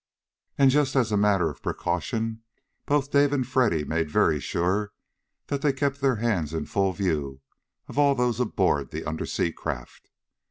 And 0.57 0.71
just 0.71 0.95
as 0.95 1.11
a 1.11 1.15
matter 1.15 1.47
of 1.51 1.61
precaution 1.61 2.41
both 2.87 3.11
Dave 3.11 3.31
and 3.31 3.45
Freddy 3.45 3.83
made 3.83 4.09
very 4.09 4.39
sure 4.39 4.93
that 5.45 5.61
they 5.61 5.71
kept 5.71 6.01
their 6.01 6.15
hands 6.15 6.55
in 6.55 6.65
full 6.65 6.91
view 6.91 7.41
of 7.87 7.99
all 7.99 8.15
those 8.15 8.39
aboard 8.39 8.89
the 8.89 9.05
undersea 9.07 9.51
craft. 9.53 10.09